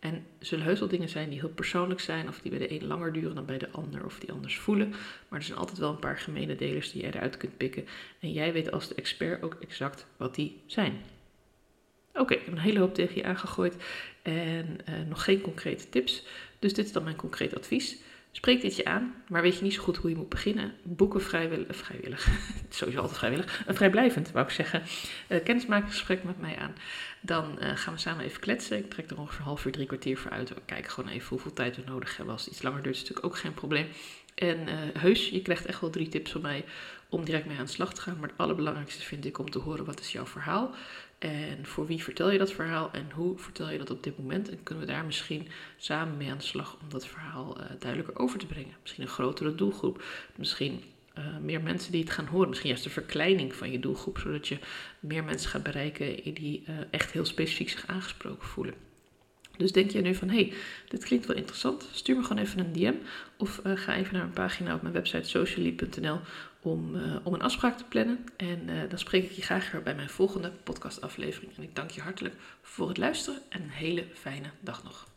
En 0.00 0.14
er 0.14 0.46
zullen 0.46 0.64
heus 0.64 0.78
wel 0.78 0.88
dingen 0.88 1.08
zijn 1.08 1.30
die 1.30 1.38
heel 1.38 1.48
persoonlijk 1.48 2.00
zijn, 2.00 2.28
of 2.28 2.40
die 2.40 2.50
bij 2.50 2.60
de 2.60 2.72
een 2.72 2.86
langer 2.86 3.12
duren 3.12 3.34
dan 3.34 3.46
bij 3.46 3.58
de 3.58 3.70
ander, 3.70 4.04
of 4.04 4.18
die 4.18 4.32
anders 4.32 4.58
voelen. 4.58 4.88
Maar 5.28 5.38
er 5.38 5.44
zijn 5.44 5.58
altijd 5.58 5.78
wel 5.78 5.90
een 5.90 5.98
paar 5.98 6.18
gemene 6.18 6.56
delers 6.56 6.92
die 6.92 7.02
jij 7.02 7.10
eruit 7.10 7.36
kunt 7.36 7.56
pikken. 7.56 7.86
En 8.20 8.32
jij 8.32 8.52
weet 8.52 8.70
als 8.70 8.88
de 8.88 8.94
expert 8.94 9.42
ook 9.42 9.56
exact 9.60 10.06
wat 10.16 10.34
die 10.34 10.60
zijn. 10.66 11.00
Oké, 12.14 12.34
ik 12.34 12.44
heb 12.44 12.54
een 12.54 12.58
hele 12.58 12.78
hoop 12.78 12.94
tegen 12.94 13.16
je 13.16 13.24
aangegooid 13.24 13.76
en 14.22 14.78
uh, 14.88 14.94
nog 15.08 15.24
geen 15.24 15.40
concrete 15.40 15.88
tips. 15.88 16.26
Dus 16.58 16.74
dit 16.74 16.86
is 16.86 16.92
dan 16.92 17.04
mijn 17.04 17.16
concreet 17.16 17.56
advies. 17.56 17.96
Spreek 18.32 18.60
dit 18.60 18.76
je 18.76 18.84
aan, 18.84 19.14
maar 19.28 19.42
weet 19.42 19.56
je 19.56 19.62
niet 19.62 19.74
zo 19.74 19.82
goed 19.82 19.96
hoe 19.96 20.10
je 20.10 20.16
moet 20.16 20.28
beginnen? 20.28 20.74
Boeken 20.82 21.22
vrijwillig, 21.22 22.28
eh, 22.28 22.34
sowieso 22.68 23.00
altijd 23.00 23.18
vrijwillig, 23.18 23.62
een 23.66 23.74
vrijblijvend 23.74 24.30
wou 24.30 24.46
ik 24.46 24.52
zeggen. 24.52 24.82
Uh, 25.28 25.44
kennismakingsgesprek 25.44 26.24
met 26.24 26.40
mij 26.40 26.56
aan. 26.56 26.74
Dan 27.20 27.58
gaan 27.60 27.94
we 27.94 28.00
samen 28.00 28.24
even 28.24 28.40
kletsen. 28.40 28.78
Ik 28.78 28.90
trek 28.90 29.10
er 29.10 29.18
ongeveer 29.18 29.40
een 29.40 29.46
half 29.46 29.64
uur, 29.64 29.72
drie 29.72 29.86
kwartier 29.86 30.18
voor 30.18 30.30
uit. 30.30 30.48
We 30.48 30.54
kijken 30.64 30.90
gewoon 30.90 31.10
even 31.10 31.28
hoeveel 31.28 31.52
tijd 31.52 31.76
we 31.76 31.82
nodig 31.86 32.16
hebben. 32.16 32.34
Als 32.34 32.48
iets 32.48 32.62
langer 32.62 32.82
duurt 32.82 32.94
is 32.94 33.00
natuurlijk 33.00 33.26
ook 33.26 33.36
geen 33.36 33.54
probleem. 33.54 33.86
En 34.34 34.58
heus, 34.98 35.28
je 35.28 35.42
krijgt 35.42 35.66
echt 35.66 35.80
wel 35.80 35.90
drie 35.90 36.08
tips 36.08 36.30
van 36.30 36.40
mij 36.40 36.64
om 37.08 37.24
direct 37.24 37.46
mee 37.46 37.58
aan 37.58 37.64
de 37.64 37.70
slag 37.70 37.94
te 37.94 38.00
gaan. 38.00 38.18
Maar 38.18 38.28
het 38.28 38.38
allerbelangrijkste 38.38 39.02
vind 39.02 39.24
ik 39.24 39.38
om 39.38 39.50
te 39.50 39.58
horen 39.58 39.84
wat 39.84 40.00
is 40.00 40.12
jouw 40.12 40.26
verhaal. 40.26 40.74
En 41.20 41.66
voor 41.66 41.86
wie 41.86 42.02
vertel 42.02 42.30
je 42.30 42.38
dat 42.38 42.52
verhaal 42.52 42.90
en 42.92 43.10
hoe 43.14 43.38
vertel 43.38 43.70
je 43.70 43.78
dat 43.78 43.90
op 43.90 44.02
dit 44.02 44.18
moment? 44.18 44.50
En 44.50 44.62
kunnen 44.62 44.86
we 44.86 44.92
daar 44.92 45.04
misschien 45.04 45.48
samen 45.76 46.16
mee 46.16 46.30
aan 46.30 46.38
de 46.38 46.44
slag 46.44 46.76
om 46.82 46.88
dat 46.88 47.06
verhaal 47.06 47.60
uh, 47.60 47.66
duidelijker 47.78 48.18
over 48.18 48.38
te 48.38 48.46
brengen? 48.46 48.74
Misschien 48.82 49.02
een 49.02 49.08
grotere 49.08 49.54
doelgroep, 49.54 50.04
misschien 50.36 50.82
uh, 51.18 51.24
meer 51.38 51.60
mensen 51.60 51.92
die 51.92 52.00
het 52.00 52.10
gaan 52.10 52.26
horen. 52.26 52.48
Misschien 52.48 52.68
juist 52.68 52.84
de 52.84 52.90
verkleining 52.90 53.54
van 53.54 53.70
je 53.70 53.80
doelgroep, 53.80 54.18
zodat 54.18 54.48
je 54.48 54.58
meer 55.00 55.24
mensen 55.24 55.50
gaat 55.50 55.62
bereiken 55.62 56.34
die 56.34 56.64
uh, 56.68 56.74
echt 56.90 57.10
heel 57.10 57.24
specifiek 57.24 57.68
zich 57.68 57.86
aangesproken 57.86 58.48
voelen. 58.48 58.74
Dus 59.56 59.72
denk 59.72 59.90
je 59.90 60.00
nu 60.00 60.14
van, 60.14 60.28
hey, 60.28 60.52
dit 60.88 61.04
klinkt 61.04 61.26
wel 61.26 61.36
interessant, 61.36 61.88
stuur 61.92 62.16
me 62.16 62.22
gewoon 62.22 62.42
even 62.42 62.58
een 62.58 62.72
DM 62.72 62.94
of 63.36 63.60
ga 63.64 63.96
even 63.96 64.12
naar 64.12 64.22
mijn 64.22 64.34
pagina 64.34 64.74
op 64.74 64.82
mijn 64.82 64.94
website 64.94 65.28
socially.nl 65.28 66.20
om, 66.62 66.94
uh, 66.94 67.16
om 67.22 67.34
een 67.34 67.42
afspraak 67.42 67.76
te 67.76 67.84
plannen. 67.84 68.24
En 68.36 68.68
uh, 68.68 68.80
dan 68.88 68.98
spreek 68.98 69.24
ik 69.24 69.30
je 69.30 69.42
graag 69.42 69.70
weer 69.70 69.82
bij 69.82 69.94
mijn 69.94 70.10
volgende 70.10 70.50
podcastaflevering. 70.50 71.56
En 71.56 71.62
ik 71.62 71.74
dank 71.74 71.90
je 71.90 72.00
hartelijk 72.00 72.34
voor 72.62 72.88
het 72.88 72.98
luisteren 72.98 73.42
en 73.48 73.62
een 73.62 73.70
hele 73.70 74.04
fijne 74.14 74.50
dag 74.60 74.84
nog. 74.84 75.08